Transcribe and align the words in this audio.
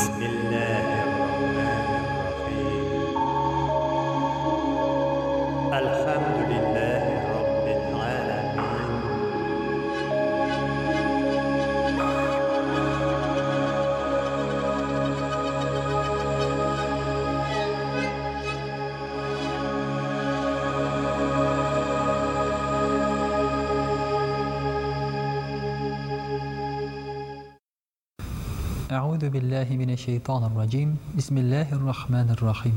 بسم 0.00 0.12
الله 0.22 0.39
أعوذ 29.00 29.24
بالله 29.34 29.68
من 29.82 29.90
الشيطان 29.96 30.42
الرجيم 30.48 30.88
بسم 31.16 31.34
الله 31.42 31.68
الرحمن 31.72 32.28
الرحيم 32.36 32.76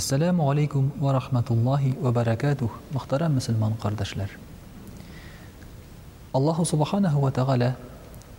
السلام 0.00 0.38
عليكم 0.48 0.82
ورحمة 1.04 1.48
الله 1.54 1.82
وبركاته 2.04 2.68
مخترم 2.94 3.30
مسلمان 3.38 3.72
قردش 3.82 4.10
لر 4.18 4.30
الله 6.38 6.58
سبحانه 6.72 7.14
وتعالى 7.24 7.70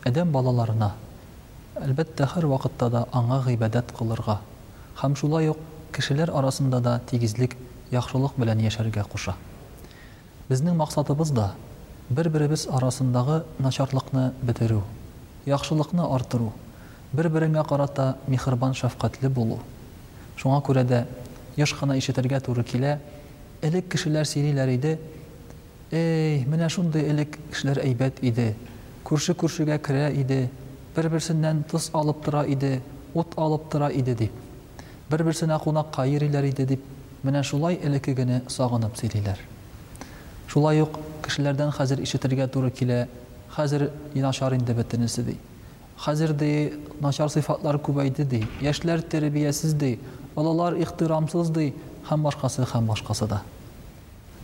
أدم 0.10 0.28
بالالرنا 0.36 0.90
البت 1.88 2.18
هر 2.32 2.44
وقت 2.54 2.72
تدا 2.80 3.02
أنغ 3.16 3.32
غيبادات 3.48 3.88
قلرغا 3.96 4.38
خمشولا 5.00 5.40
يق 5.50 5.60
كشلر 5.96 6.28
أرسن 6.40 6.68
دادا 6.76 6.94
تيجزلك 7.08 7.52
يخشلق 7.96 8.34
بلن 8.40 8.60
يشارك 8.68 8.96
قشا 9.14 9.34
بزنين 10.52 10.76
مقصد 10.84 11.08
бір-біріміз 12.18 12.64
арасындағы 12.72 13.42
нашарлықны 13.60 14.32
бітіру, 14.48 14.78
яқшылықны 15.46 16.06
артыру, 16.16 16.54
бер-береңә 17.16 17.64
карата 17.68 18.16
михырбан 18.28 18.74
шәфкатьле 18.76 19.30
булу. 19.30 19.60
Шуңа 20.38 20.60
күрә 20.64 20.84
дә 20.88 21.04
йыш 21.56 21.74
кына 21.80 21.98
ишетергә 21.98 22.40
туры 22.44 22.64
килә, 22.68 22.98
элек 23.62 23.88
кешеләр 23.92 24.26
сөйлиләр 24.26 24.70
иде, 24.76 25.00
«Эй, 25.92 26.44
менә 26.46 26.68
шундый 26.70 27.08
элек 27.10 27.38
кешеләр 27.52 27.80
әйбәт 27.86 28.18
иде, 28.22 28.56
күрше-күршегә 29.08 29.78
керә 29.80 30.12
иде, 30.20 30.50
бер-берсеннән 30.96 31.64
тыс 31.72 31.90
алып 31.94 32.24
тора 32.26 32.42
иде, 32.46 32.82
ут 33.14 33.28
алып 33.38 33.70
тора 33.72 33.88
иде» 33.90 34.14
дип. 34.16 34.32
Бер-берсенә 35.10 35.58
кунак 35.64 35.92
кайырлар 35.96 36.44
иде 36.44 36.66
дип, 36.66 36.84
менә 37.24 37.42
шулай 37.44 37.80
элеке 37.84 38.14
генә 38.14 38.42
сагынып 38.50 38.96
сөйлиләр. 39.00 39.38
Шулай 40.48 40.82
ук 40.82 41.00
кешеләрдән 41.24 41.72
хәзер 41.72 42.02
ишетергә 42.04 42.48
туры 42.50 42.70
килә, 42.70 43.08
хәзер 43.56 43.90
инашар 44.16 44.54
инде 44.54 44.74
бөтенесе 44.74 45.24
дип. 45.24 45.40
Хәзірде 45.98 46.50
начар 47.02 47.30
сыйфатлар 47.34 47.80
күбәйде 47.82 48.24
ди. 48.30 48.44
Яшьләр 48.62 49.02
тәрбиясез 49.10 49.74
ди, 49.82 49.96
балалар 50.36 50.76
ихтирамсыз 50.78 51.50
ди, 51.50 51.72
һәм 52.06 52.28
башкасы 52.28 52.68
һәм 52.70 52.86
башкасы 52.92 53.26
да. 53.28 53.40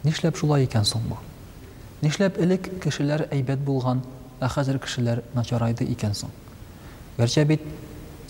Нишләп 0.04 0.38
шулай 0.40 0.66
икән 0.66 0.88
соң 0.90 1.06
бу? 1.12 1.20
Нишләп 2.02 2.40
элек 2.42 2.72
кешеләр 2.84 3.28
әйбәт 3.32 3.62
булган, 3.64 4.02
ә 4.42 4.50
хәзер 4.52 4.80
кешеләр 4.84 5.22
начарайды 5.38 5.86
икән 5.94 6.18
соң? 6.18 6.32
Гәрчә 7.20 7.44
бит 7.48 7.62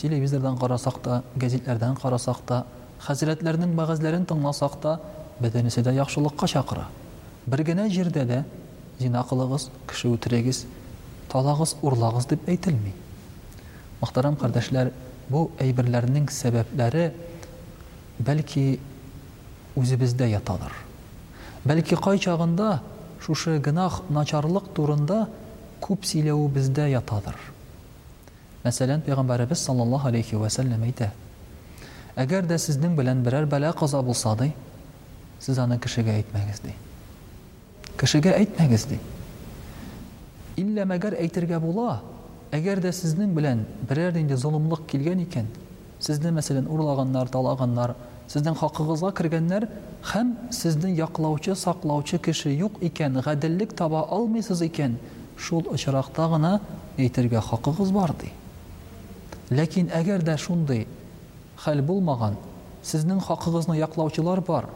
телевизордан 0.01 0.57
карасак 0.59 0.99
та, 1.05 1.21
гәзитләрдән 1.39 1.95
карасак 2.01 2.41
та, 2.45 2.65
хәзрәтләрнең 3.07 3.71
мәгазьләрен 3.77 4.27
тыңласак 4.29 4.75
та, 4.83 4.97
бөтенесе 5.39 5.81
дә 5.81 5.95
яхшылыкка 5.95 6.49
чакыра. 6.51 6.89
Бер 7.47 7.63
генә 7.63 7.87
җирдә 7.89 8.27
дә 8.29 8.43
зина 8.99 9.23
кылыгыз, 9.29 9.69
кеше 9.89 10.11
үтерегез, 10.11 10.65
талагыз, 11.31 11.77
урлагыз 11.81 12.25
дип 12.29 12.45
әйтелми. 12.51 12.93
Мөхтәрәм 14.03 14.35
кардәшләр, 14.35 14.89
бу 15.31 15.45
әйберләрнең 15.63 16.25
сәбәпләре 16.35 17.03
бәлки 18.19 18.63
үзебездә 19.79 20.27
ятадыр. 20.33 20.73
Бәлки 21.63 21.95
кай 21.97 22.19
шушы 23.23 23.55
гынах, 23.63 24.01
начарлык 24.11 24.65
турында 24.75 25.29
күп 25.79 26.03
сөйләү 26.03 26.43
бездә 26.51 26.89
ятадыр. 26.91 27.37
Мәсәлән, 28.65 28.99
Пәйгамбәрбез 29.05 29.61
саллаллаһу 29.63 30.09
алейхи 30.09 30.35
ва 30.35 30.49
сәлләм 30.51 30.83
әйтә: 30.83 31.07
"Әгәр 32.17 32.43
дә 32.45 32.57
сезнең 32.59 32.97
белән 32.99 33.23
берәр 33.23 33.47
бәлә 33.47 33.71
каза 33.79 34.01
булса 34.01 34.35
ди, 34.35 34.51
аны 35.57 35.79
кешегә 35.79 36.11
әйтмәгез 36.19 36.59
ди. 36.65 36.75
Кешегә 37.97 38.33
әйтмәгез 38.35 38.85
ди. 38.85 38.99
Илә 40.57 40.83
мәгәр 40.85 41.15
әйтергә 41.17 41.59
була, 41.59 42.01
әгәр 42.53 42.79
дә 42.83 42.91
белән 43.37 43.63
берәр 43.89 44.17
инде 44.19 44.35
золымлык 44.37 44.83
килгән 44.91 45.23
икән 45.25 45.45
сезне 46.05 46.31
мәсәлән 46.35 46.67
урлаганнар 46.69 47.27
талаганнар 47.33 47.95
сезнең 48.29 48.55
хакыгызга 48.59 49.11
кергәннәр 49.17 49.65
һәм 50.11 50.35
сезнең 50.53 50.93
яклаучы 50.97 51.51
сақлаучы 51.57 52.19
кеше 52.21 52.51
юк 52.53 52.73
икән 52.83 53.17
ғәделлек 53.25 53.73
таба 53.73 54.03
алмыйсыз 54.09 54.61
икән 54.67 54.99
шул 55.37 55.65
очракта 55.73 56.27
гына 56.29 56.59
әйтергә 56.97 57.41
хакыгыз 57.41 57.91
бар 57.91 58.13
ди 58.21 58.29
ләкин 59.55 59.89
әгәр 60.01 60.21
дә 60.27 60.37
шундый 60.37 60.85
хәл 61.65 61.81
булмаган 61.81 62.37
сезнең 62.83 63.19
хакыгызны 63.21 63.79
яклаучылар 63.79 64.41
бар 64.41 64.69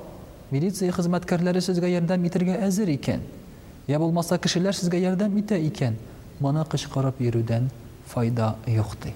милиция 0.50 0.92
хезмәткәрләре 0.98 1.62
сезгә 1.62 1.94
ярдәм 1.94 2.26
итергә 2.26 2.58
әзер 2.72 2.90
икән 2.98 3.22
я 3.88 4.00
булмаса 4.00 4.40
кешеләр 4.40 4.74
сезгә 4.76 4.98
ярдәм 5.12 5.38
итә 5.40 5.60
икән 5.68 6.00
Мона 6.40 6.64
кышы 6.66 6.88
карап 6.88 7.20
йерудан 7.20 7.72
файда 8.06 8.56
юкты. 8.68 9.14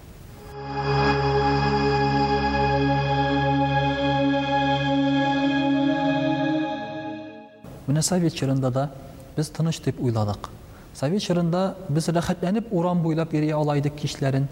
Мона 7.86 8.02
савич 8.02 8.40
хырында 8.40 8.72
да 8.72 8.92
без 9.38 9.50
тыныч 9.50 9.80
дип 9.86 10.02
уйладык. 10.02 10.50
Савич 10.98 11.28
хырында 11.30 11.76
без 11.94 12.10
рәхәтләнеп 12.10 12.74
урам 12.74 13.04
буйлап 13.06 13.34
йөрә 13.38 13.54
алдык 13.60 14.00
кешеләрнең. 14.02 14.48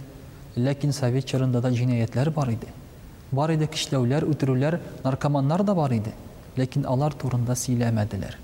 Ләкин 0.56 0.92
савич 0.94 1.32
хырында 1.34 1.62
да 1.66 1.72
җинаятлар 1.72 2.30
бар 2.30 2.54
иде. 2.54 2.68
Бар 3.32 3.50
иде 3.56 3.66
кешеләр, 3.66 4.28
үтерүләр, 4.30 4.80
наркоманнар 5.04 5.64
да 5.64 5.74
бар 5.74 5.92
иде. 5.98 6.14
Ләкин 6.56 6.86
алар 6.86 7.14
турында 7.18 7.56
силәмәдләр. 7.56 8.38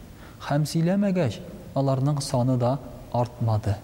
Хәм 0.49 0.65
силәмәгәш 0.65 1.37
аларның 1.75 2.23
саны 2.25 2.57
да 2.57 2.79
артмады. 3.13 3.77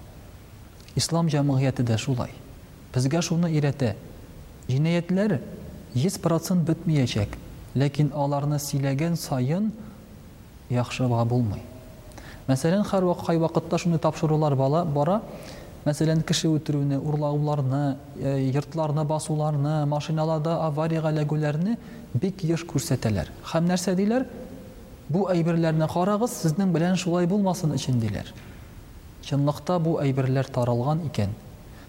Ислам 0.95 1.29
җәмгыяте 1.31 1.83
да 1.87 1.95
шулай. 1.97 2.31
Безгә 2.93 3.21
шуны 3.23 3.47
өйрәтә. 3.51 3.93
Җинаятьләр 4.67 5.37
100 5.95 6.19
процент 6.23 6.67
бетмәячәк, 6.67 7.37
ләкин 7.79 8.09
аларны 8.13 8.59
сөйләгән 8.59 9.15
саен 9.19 9.71
яхшыга 10.69 11.23
булмый. 11.25 11.61
Мәсәлән, 12.49 12.83
һәр 12.91 13.03
вакыт 13.07 13.39
вакытта 13.39 13.77
шуны 13.79 13.99
тапшырулар 14.03 14.55
бала 14.59 14.83
бара. 14.83 15.21
Мәсәлән, 15.85 16.23
кеше 16.27 16.49
үтерүне, 16.49 16.99
урлауларны, 16.99 17.95
йортларны 18.51 19.05
басуларны, 19.07 19.85
машиналарда 19.87 20.59
аварияга 20.67 21.09
ләгүләрне 21.11 21.77
бик 22.13 22.43
еш 22.43 22.65
күрсәтәләр. 22.67 23.31
Һәм 23.53 23.71
нәрсә 23.71 23.95
диләр? 23.95 24.27
Бу 25.09 25.27
әйберләрне 25.31 25.87
карагыз, 25.89 26.35
сезнең 26.43 26.71
белән 26.75 26.95
шулай 26.99 27.27
булмасын 27.27 27.73
өчен 27.75 27.99
диләр. 27.99 28.27
чынлыкта 29.25 29.75
бу 29.85 29.91
әйберләр 30.01 30.47
таралган 30.53 31.01
икән 31.07 31.33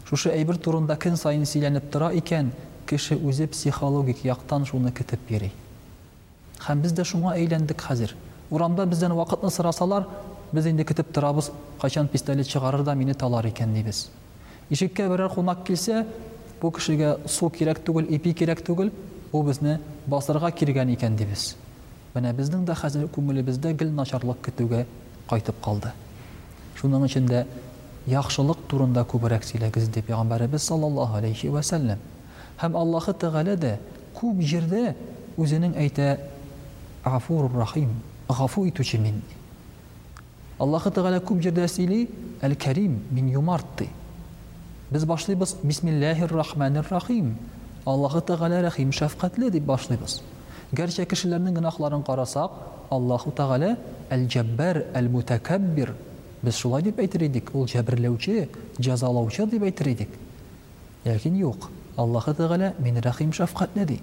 шушы 0.08 0.30
әйбер 0.34 0.58
турында 0.60 0.96
көн 1.00 1.16
сайын 1.16 1.46
сөйләнеп 1.48 1.86
тора 1.92 2.10
икән 2.18 2.50
кеше 2.90 3.16
үзе 3.30 3.46
психологик 3.48 4.24
яктан 4.28 4.66
шуны 4.68 4.92
көтеп 4.96 5.30
йөри 5.32 5.48
һәм 6.66 6.82
дә 6.84 7.06
шуңа 7.08 7.34
әйләндек 7.38 7.84
хәзер 7.88 8.12
урамда 8.52 8.86
бездән 8.86 9.16
вакытны 9.16 9.50
сорасалар 9.50 10.06
біз 10.52 10.66
инде 10.68 10.84
көтеп 10.84 11.12
торабыз 11.16 11.50
қашан 11.80 12.08
пистолет 12.12 12.46
чыгарыр 12.48 12.82
да 12.84 12.94
мине 12.94 13.14
талар 13.14 13.46
икән 13.48 13.74
дибез 13.74 14.10
ишеккә 14.68 15.08
берәр 15.08 15.30
кунак 15.32 15.64
килсә 15.64 16.04
бу 16.60 16.70
кешегә 16.70 17.16
су 17.28 17.48
кирәк 17.50 17.80
түгел 17.82 18.12
ипи 18.18 18.34
кирәк 18.34 18.60
түгел 18.64 18.92
ул 19.32 19.42
безне 19.48 19.80
басырга 20.06 20.50
килгән 20.52 20.92
икән 20.94 21.16
дибез 21.16 21.54
менә 22.14 22.36
безнең 22.36 22.66
дә 22.68 22.76
хәзер 22.76 23.08
күңелебездә 23.16 23.72
гел 23.72 23.90
начарлык 23.96 24.44
көтүгә 24.50 24.84
кайтып 25.30 25.62
калды 25.64 25.92
Bundan 26.82 27.00
mecende 27.06 27.44
яхшылык 28.10 28.58
турында 28.66 29.04
күбрәк 29.06 29.44
сөйләгез 29.46 29.84
дип 29.94 30.08
ягъбарыбыз 30.10 30.64
саллаллаһу 30.66 31.18
алейхи 31.20 31.46
ва 31.48 31.62
саллам. 31.62 32.00
Һәм 32.58 32.74
Аллаһу 32.80 33.12
тәгалә 33.22 33.54
дә 33.56 33.76
күп 34.18 34.40
җирдә 34.50 34.96
өзени 35.38 35.70
әйтә: 35.78 36.08
"Ғафурур-рахим, 37.04 37.86
ғафуй 38.28 38.72
туч 38.74 38.94
мин". 38.98 39.22
Аллаһу 40.58 40.90
тәгалә 40.90 41.20
күп 41.22 41.40
җирдә 41.42 41.68
сийли: 41.68 42.10
"Әл-кәрим 42.40 42.98
мин 43.12 43.28
йумарты". 43.30 43.86
Без 44.90 45.04
башлабыз: 45.04 45.54
"Бисмиллаһир-рахманир-рахим". 45.62 47.34
Аллаһу 47.86 48.18
тәгалә 48.20 48.60
рахим 48.62 48.90
шафкатьле 48.92 49.50
дип 49.50 49.62
башлыйбыз. 49.62 50.20
Гәрчә 50.72 51.04
кешеләрнең 51.06 51.54
гынахларын 51.54 52.02
карасак, 52.02 52.50
Аллаһу 52.90 53.30
тәгалә 53.30 53.76
"әл-җаббар, 54.10 54.82
әл-мутакәббер" 54.94 55.94
Без 56.42 56.56
шулай 56.58 56.82
дип 56.82 56.98
әйтер 56.98 57.22
идек, 57.28 57.52
ул 57.54 57.68
җәберләүче, 57.70 58.32
деп 58.74 59.50
дип 59.52 59.62
әйтер 59.62 59.88
идек. 59.92 60.16
Ләкин 61.04 61.36
юк, 61.38 61.68
Аллаһ 61.96 62.26
Тәгалә 62.34 62.72
мин 62.82 62.98
рәхим 62.98 63.32
шафкатьле 63.32 63.84
ди. 63.86 63.98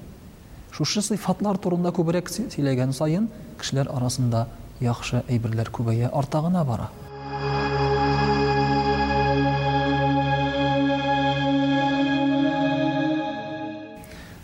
Шушы 0.72 1.02
сыйфатлар 1.02 1.58
турында 1.60 1.92
күбрәк 1.92 2.30
сөйләгән 2.32 2.94
сайын, 2.96 3.28
кешеләр 3.60 3.90
арасында 3.92 4.46
яхшы 4.80 5.20
әйберләр 5.28 5.70
күбәя, 5.76 6.12
артагына 6.16 6.64
бара. 6.64 6.88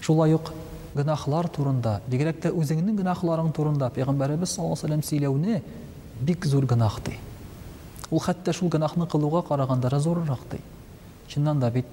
Шулай 0.02 0.34
ук 0.36 0.52
гынахлар 0.98 1.48
турында, 1.48 2.02
бигрәк 2.12 2.44
тә 2.44 2.52
үзеңнең 2.52 3.00
гынахларың 3.00 3.54
турында 3.56 3.88
пәйгамбәребез 3.96 4.52
саллаллаһу 4.52 4.90
алейһи 4.92 5.24
ва 5.24 5.32
сәлләм 5.32 5.80
бик 6.26 6.46
зур 6.46 6.66
гынах 6.66 7.00
Ул 8.12 8.22
хәтта 8.22 8.54
шул 8.54 8.70
гынахны 8.70 9.08
кылуга 9.10 9.42
караганда 9.42 9.90
да 9.90 10.00
зурырак 10.00 10.40
ди. 10.52 10.60
Чыннан 11.28 11.60
да 11.60 11.72
бит 11.72 11.86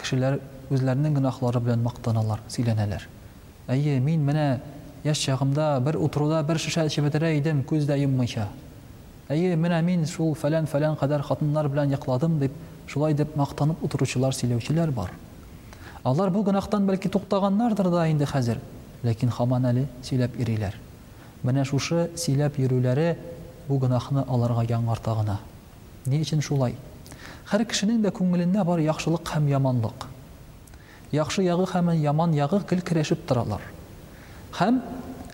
кешеләр 0.00 0.38
үзләренең 0.70 1.18
гынахлары 1.18 1.60
белән 1.60 1.82
мактаналар, 1.84 2.40
сөйләнәләр. 2.48 3.02
Әйе, 3.68 3.98
мин 4.00 4.24
менә 4.24 4.60
яшь 5.04 5.20
чагымда 5.24 5.78
бер 5.84 5.96
утыруда 6.00 6.42
бер 6.42 6.58
шиша 6.58 6.86
эчеп 6.86 7.10
тора 7.12 7.36
идем, 7.38 7.62
күз 7.62 7.84
дә 7.84 7.98
юммыйча. 8.00 8.48
Әйе, 9.28 9.54
менә 9.56 9.82
мин 9.82 10.06
шул 10.06 10.34
фәлән 10.34 10.64
фәлән 10.68 10.96
кадәр 11.00 11.22
хатыннар 11.24 11.68
белән 11.68 11.92
яклыдым 11.92 12.38
дип, 12.40 12.52
шулай 12.88 13.14
дип 13.14 13.36
мактанып 13.36 13.84
утыручылар 13.84 14.32
сөйләүчеләр 14.36 14.92
бар. 14.96 15.10
Алар 16.04 16.30
бу 16.32 16.42
гынахтан 16.44 16.84
бәлки 16.88 17.08
туктаганнардыр 17.12 17.88
да 17.92 18.08
инде 18.08 18.24
хәзер, 18.28 18.58
ләкин 19.04 19.32
хаман 19.32 19.64
әле 19.72 19.86
сөйләп 20.04 20.36
йөриләр 20.40 20.74
Менә 21.44 21.64
шушы 21.68 22.10
сөйләп 22.16 22.58
йөрүләре 22.60 23.08
Бу 23.68 23.78
гынахны 23.80 24.24
аларга 24.28 24.62
яңартагына. 24.68 25.38
Ни 26.06 26.18
өчен 26.20 26.42
шулай? 26.44 26.74
Хәр 27.48 27.62
кişенең 27.68 28.02
дә 28.04 28.10
күңелендә 28.12 28.64
бар 28.68 28.80
яхшылык 28.84 29.30
һәм 29.32 29.46
яманлык. 29.48 30.04
Яхшы 31.16 31.42
ягы 31.46 31.64
хәм 31.70 31.92
яман 31.96 32.34
ягы 32.36 32.58
кил 32.68 32.82
кирешэп 32.82 33.22
торалар. 33.26 33.62
Хәм 34.58 34.82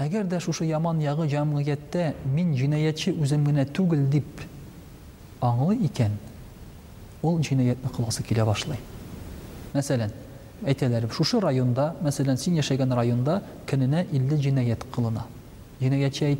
Әгәр 0.00 0.24
дә 0.24 0.38
шушы 0.40 0.64
яман 0.64 0.96
ягы 1.04 1.26
җәмгыгәтте 1.28 2.14
мин 2.32 2.54
җинаятчы 2.56 3.12
үзем 3.20 3.42
генә 3.44 3.66
түгел 3.68 4.06
дип 4.08 4.40
аңлый 5.44 5.76
икән, 5.90 6.14
ул 7.20 7.36
җинаятны 7.44 7.90
кылгысы 7.92 8.24
килә 8.24 8.46
башлый. 8.48 8.78
Мәсәлән, 9.74 10.14
әйтеләр, 10.64 11.04
шушы 11.12 11.40
районда, 11.44 11.96
мәсәлән, 12.00 12.40
син 12.40 12.56
яшәгән 12.56 12.96
районда 12.96 13.42
кинене 13.68 14.06
50 14.10 14.40
җинаят 14.40 14.86
кылына. 14.94 15.26
Җинаятчы 15.82 16.32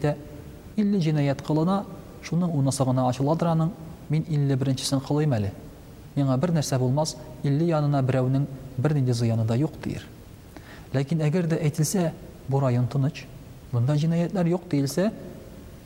илле 0.81 1.01
җинаять 1.03 1.43
кылына, 1.47 1.85
шуның 2.25 2.51
унысы 2.57 2.85
гына 2.87 3.09
ачылады 3.11 3.45
раның, 3.49 3.71
мин 4.11 4.25
илле 4.29 4.57
беренчесен 4.57 5.01
кылыйм 5.05 5.33
әле. 5.37 5.53
Миңа 6.17 6.37
бер 6.39 6.53
нәрсә 6.57 6.79
булмас, 6.79 7.17
илле 7.43 7.69
янына 7.71 8.03
берәүнең 8.03 8.47
бер 8.79 8.95
нинди 8.97 9.13
зыяны 9.17 9.45
да 9.47 9.55
юк 9.57 9.77
диер. 9.85 10.03
Ләкин 10.93 11.21
әгәр 11.27 11.47
дә 11.53 11.59
әйтсә, 11.63 12.11
бу 12.49 12.61
район 12.61 12.89
тыныч, 12.91 13.25
монда 13.73 13.95
җинаятьләр 13.97 14.49
юк 14.55 14.65
дисә, 14.71 15.11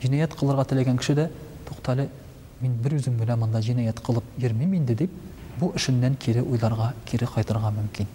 җинаять 0.01 0.33
кылырга 0.35 0.65
теләгән 0.65 0.97
кеше 0.97 1.15
дә 1.15 1.29
туктале, 1.67 2.09
мин 2.61 2.73
бер 2.81 2.95
үзем 2.97 3.19
белән 3.19 3.39
монда 3.39 3.61
җинаять 3.61 4.01
кылып 4.01 4.23
йөрмим 4.37 4.73
инде 4.73 4.95
дип, 4.95 5.11
бу 5.59 5.71
эшеннән 5.75 6.15
кире 6.15 6.41
уйларга, 6.41 6.93
кире 7.05 7.27
кайтырга 7.27 7.69
мөмкин. 7.71 8.07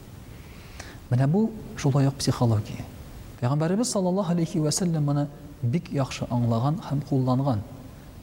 Менә 1.11 1.27
бу 1.27 1.51
шулай 1.77 2.07
ук 2.07 2.15
психология. 2.15 2.85
Пәйгамбәрбез 3.41 3.91
саллаллаху 3.95 4.33
алейхи 4.33 4.59
ва 4.59 4.71
сәллям 4.71 5.07
моны 5.07 5.29
бик 5.63 5.91
яхшы 5.93 6.25
аңлаған 6.33 6.79
һәм 6.87 7.01
кулланган 7.09 7.61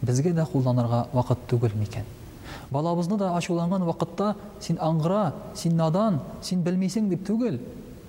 бізге 0.02 0.34
дә 0.34 0.46
кулланырга 0.50 1.06
вакыт 1.14 1.44
түгел 1.50 1.74
микән 1.78 2.06
балабызны 2.74 3.18
да 3.18 3.36
ашуланған 3.38 3.84
вақытта 3.86 4.34
син 4.62 4.80
аңғыра 4.82 5.34
син 5.56 5.76
надан 5.78 6.20
син 6.42 6.62
белмисең 6.66 7.10
деп 7.12 7.26
түгел 7.28 7.60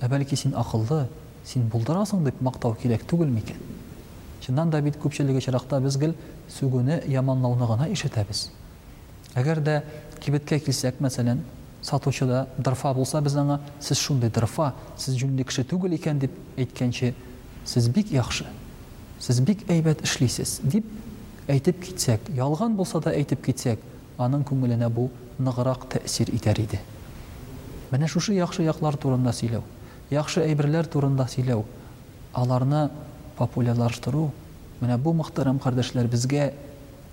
ә 0.01 0.09
бәлки 0.09 0.35
син 0.37 0.53
ақылды 0.57 1.05
син 1.45 1.69
деп 1.69 1.73
мақтау 1.73 2.25
мактау 2.41 2.75
түгелмекен. 2.81 3.07
түгел 3.09 3.29
микән 3.29 3.57
чыннан 4.41 4.71
да 4.71 4.81
бит 4.81 4.97
күпчелеге 4.97 5.41
чиракта 5.41 5.81
без 5.81 5.97
гел 5.99 6.15
сүгүне 6.59 7.03
яманлауны 7.07 7.67
гына 7.67 7.89
ишетәбез 7.93 8.51
әгәр 9.35 9.61
дә 9.61 9.83
кибеткә 10.21 10.59
килсәк 10.61 11.01
мәсәлән 11.01 11.41
сатучыда 11.83 12.47
дырфа 12.59 12.95
болса 12.95 13.21
біз 13.21 13.37
аңа 13.37 13.61
сіз 13.81 13.99
шундый 13.99 14.31
дырфа 14.31 14.73
сіз 14.97 15.15
жөнле 15.21 15.45
түгел 15.45 15.95
икән 15.97 16.19
деп 16.19 16.31
әйткәнче 16.57 17.15
сіз 17.65 17.89
бик 17.89 18.11
яхшы 18.13 18.45
Сез 19.19 19.41
бик 19.43 19.65
әйбәт 19.67 20.05
эшлисез 20.07 20.59
дип 20.63 20.87
әйтеп 21.51 21.81
китсәк, 21.83 22.29
ялған 22.37 22.75
булса 22.79 23.01
да 23.03 23.11
әйтеп 23.17 23.43
китсәк, 23.49 23.83
аның 24.21 24.45
күңеленә 24.47 24.91
бу 24.95 25.09
ныграк 25.43 25.87
тәсир 25.91 26.31
итәр 26.37 26.61
иде. 26.63 26.79
Менә 27.91 28.07
шушы 28.07 28.37
яхшы 28.37 28.63
яклар 28.67 28.95
турында 29.01 29.33
сөйләү, 29.35 29.65
яхшы 30.13 30.45
әйберләр 30.45 30.87
турында 30.93 31.27
сөйләү, 31.33 31.65
аларны 32.39 32.85
популярлаштыру, 33.41 34.29
менә 34.83 34.99
бу 35.03 35.13
мөхтәрәм 35.19 35.59
кардәшләр 35.65 36.07
безгә 36.13 36.53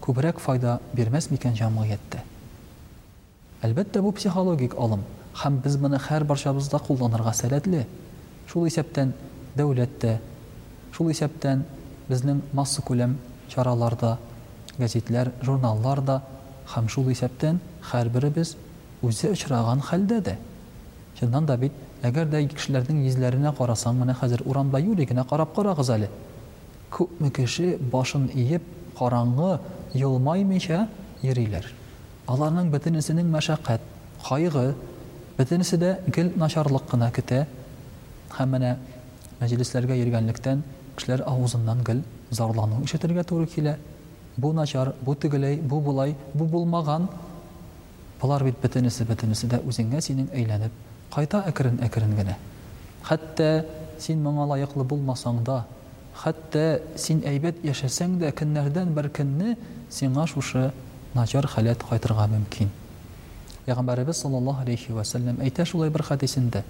күбрәк 0.05 0.37
файда 0.43 0.75
бермәс 0.93 1.31
микән 1.31 1.57
җәмгыятьтә. 1.57 2.21
Әлбәттә 3.65 4.03
бу 4.05 4.11
психологик 4.13 4.75
алым, 4.77 5.01
һәм 5.41 5.57
без 5.65 5.79
моны 5.81 5.97
һәр 5.97 6.23
баршабызда 6.27 6.77
кулланырга 6.85 7.31
сәләтле. 7.33 7.85
Шул 8.51 8.67
исәптән 8.69 9.15
дәүләттә, 9.57 10.19
шул 10.93 11.09
исәптән 11.13 11.63
безнең 12.09 12.39
масса 12.57 12.81
күләм 12.87 13.15
чараларда 13.49 14.17
газетләр 14.77 15.31
журналлар 15.43 16.01
да 16.09 16.17
һәм 16.73 16.87
исәптән 17.13 17.59
һәрберебез 17.91 18.55
үзе 19.01 19.31
очраган 19.31 19.81
хәлдә 19.81 20.21
дә 20.21 20.35
чыннан 21.19 21.45
да 21.45 21.57
бит 21.57 21.71
әгәр 22.03 22.27
дә 22.29 22.43
кешеләрнең 22.53 23.03
йөзләренә 23.05 23.53
карасаң 23.57 23.95
менә 23.99 24.15
хәзер 24.21 24.43
урамда 24.45 24.79
юри 24.81 25.05
генә 25.05 25.23
карап 25.27 25.53
карагыз 25.55 25.89
әле 25.89 26.09
күпме 26.91 27.31
кеше 27.31 27.77
башын 27.91 28.27
иеп 28.35 28.63
караңгы 28.99 29.59
елмаймыйча 29.93 30.87
йөриләр 31.21 31.65
аларның 32.27 32.69
бөтенесенең 32.73 33.29
мәшәкәт 33.33 33.81
кайгы 34.27 34.73
бөтенесе 35.37 35.77
дә 35.77 35.97
гел 36.15 36.31
начарлык 36.35 36.87
кына 36.89 37.11
көтә 37.15 37.45
һәм 38.37 38.53
менә 38.57 38.75
мәҗлесләргә 39.41 39.95
йөргәнлектән 40.01 40.61
кісілер 40.95 41.23
аузынан 41.27 41.79
гіл 41.85 42.01
зарлану 42.31 42.81
ишетергә 42.85 43.23
туры 43.27 43.45
килә 43.49 43.75
бу 44.37 44.51
начар 44.53 44.93
бу 45.01 45.15
тегеләй 45.15 45.57
бу 45.59 45.79
болай 45.81 46.15
бу 46.33 46.45
булмаган 46.45 47.07
Бұлар 48.21 48.43
бит 48.47 48.55
бөтенесе 48.63 49.03
бөтенесе 49.05 49.45
дә 49.51 49.59
үзеңә 49.67 49.99
синең 50.01 50.29
әйләнеп 50.33 50.71
қайта 51.13 51.41
әкрен 51.51 51.77
әкрен 51.85 52.15
генә 52.17 52.37
хәтта 53.05 53.65
син 54.01 54.23
моңа 54.25 54.47
лайыклы 54.53 54.83
булмасаң 54.87 55.43
да 55.45 55.59
хәтта 56.21 56.63
син 57.01 57.19
әйбәт 57.27 57.59
яшәсәң 57.67 58.15
дә 58.23 58.31
көннәрдән 58.39 58.93
бер 58.97 59.11
көнне 59.19 59.57
сиңа 59.93 60.25
шушы 60.31 60.69
начар 61.13 61.45
халәт 61.55 61.83
кайтырга 61.89 62.25
мөмкин 62.31 62.71
пәйгамбәребез 63.67 64.23
саллаллаху 64.23 64.63
алейхи 64.63 64.95
вәсәлләм 64.95 65.43
әйтә 65.45 65.65
шулай 65.67 65.89
бер 65.91 66.07
хәдисендә 66.09 66.63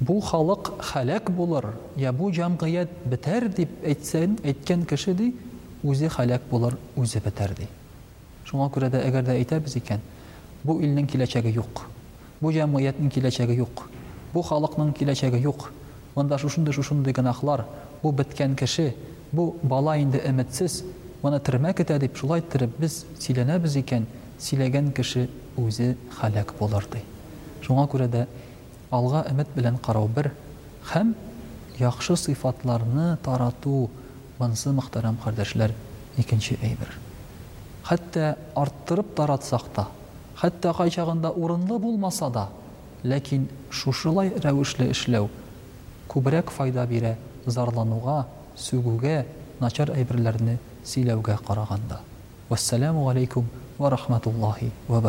Бу 0.00 0.18
халык 0.24 0.70
халак 0.80 1.30
булар, 1.36 1.74
я 1.96 2.12
бу 2.16 2.30
җәмгыять 2.32 2.88
битер 3.04 3.48
дип 3.52 3.68
әйтсәң, 3.84 4.38
әйткән 4.42 4.86
кеше 4.88 5.12
ди, 5.12 5.34
үзе 5.84 6.08
халак 6.08 6.46
булар, 6.48 6.78
үзе 6.96 7.20
бәтерде. 7.20 7.66
Шуңа 8.48 8.70
күрә 8.72 8.88
дә 8.90 9.02
әгәр 9.10 9.26
дә 9.28 9.34
әйтербез 9.36 9.76
икән, 9.76 10.00
бу 10.64 10.78
илнең 10.80 11.04
киләчәге 11.06 11.52
юк. 11.52 11.82
Бу 12.40 12.48
җәмгыятьнең 12.48 13.12
киләчәге 13.12 13.58
юк. 13.60 13.84
Бу 14.32 14.40
халыкның 14.40 14.94
киләчәге 14.96 15.42
юк. 15.44 15.68
Монда 16.14 16.38
шундый, 16.38 16.72
шундый, 16.72 17.12
шундый 17.12 17.12
дигән 17.12 17.28
ахлар, 17.34 17.66
бу 18.02 18.12
биткән 18.16 18.56
кеше, 18.56 18.94
бу 19.32 19.54
бала 19.62 19.98
инде 20.00 20.22
өмитсез, 20.30 20.80
аны 21.22 21.40
тирмак 21.40 21.80
ите 21.80 21.98
дип 21.98 22.16
шулай 22.16 22.40
әйтербез, 22.40 23.04
силенәбез 23.20 23.76
икән, 23.84 24.08
силаган 24.40 24.92
кеше 24.96 25.28
үзе 25.58 25.96
халак 26.16 26.56
булар 26.58 26.88
ди. 26.90 27.04
Шуңа 27.60 27.84
күрә 27.86 28.08
дә 28.08 28.24
алға 28.96 29.20
өмет 29.30 29.50
белән 29.54 29.76
карау 29.86 30.08
бер 30.14 30.30
һәм 30.92 31.12
яхшы 31.80 32.16
сыйфатларны 32.18 33.16
тарату 33.26 33.74
сы 34.62 34.72
мөхтәрәм 34.78 35.18
кардәшләр 35.22 35.72
икенче 36.18 36.56
әйбер 36.66 36.90
хәтта 37.90 38.24
арттырып 38.58 39.12
таратсак 39.20 39.68
та 39.76 39.84
хәтта 40.42 40.72
кайчагында 40.80 41.30
урынлы 41.36 41.78
булмаса 41.86 42.30
да 42.38 42.48
ләкин 43.04 43.46
шушылай 43.80 44.32
рәвешле 44.44 44.90
эшләү 44.96 45.28
күбрәк 46.14 46.50
файда 46.56 46.86
бирә 46.90 47.14
зарлануға 47.46 48.18
сүгүгә 48.64 49.22
начар 49.62 49.94
әйберләрне 49.94 50.58
сөйләүгә 50.84 51.38
караганда 51.46 52.00
вассаламу 52.50 53.08
алейкум 53.10 53.48
ва 53.78 53.90
рахматуллахи 53.96 54.72
ва 54.88 55.00